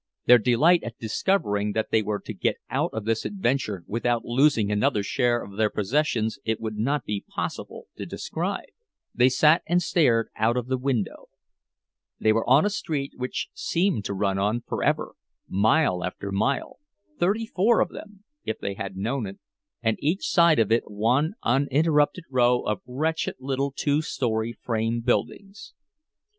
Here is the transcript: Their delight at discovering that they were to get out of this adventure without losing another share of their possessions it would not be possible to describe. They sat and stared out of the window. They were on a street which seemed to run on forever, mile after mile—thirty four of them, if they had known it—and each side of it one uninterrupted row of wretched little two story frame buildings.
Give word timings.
Their 0.25 0.39
delight 0.39 0.81
at 0.81 0.97
discovering 0.97 1.73
that 1.73 1.91
they 1.91 2.01
were 2.01 2.17
to 2.21 2.33
get 2.33 2.55
out 2.71 2.89
of 2.91 3.05
this 3.05 3.23
adventure 3.23 3.83
without 3.85 4.25
losing 4.25 4.71
another 4.71 5.03
share 5.03 5.43
of 5.43 5.57
their 5.57 5.69
possessions 5.69 6.39
it 6.43 6.59
would 6.59 6.75
not 6.75 7.05
be 7.05 7.23
possible 7.27 7.85
to 7.97 8.07
describe. 8.07 8.65
They 9.13 9.29
sat 9.29 9.61
and 9.67 9.79
stared 9.79 10.29
out 10.35 10.57
of 10.57 10.65
the 10.69 10.79
window. 10.79 11.29
They 12.19 12.33
were 12.33 12.49
on 12.49 12.65
a 12.65 12.71
street 12.71 13.11
which 13.17 13.49
seemed 13.53 14.03
to 14.05 14.15
run 14.15 14.39
on 14.39 14.61
forever, 14.61 15.13
mile 15.47 16.03
after 16.03 16.31
mile—thirty 16.31 17.45
four 17.45 17.79
of 17.79 17.89
them, 17.89 18.23
if 18.43 18.57
they 18.57 18.73
had 18.73 18.97
known 18.97 19.27
it—and 19.27 19.97
each 20.01 20.25
side 20.27 20.57
of 20.57 20.71
it 20.71 20.89
one 20.89 21.35
uninterrupted 21.43 22.23
row 22.31 22.61
of 22.61 22.81
wretched 22.87 23.35
little 23.39 23.71
two 23.71 24.01
story 24.01 24.51
frame 24.51 25.01
buildings. 25.01 25.75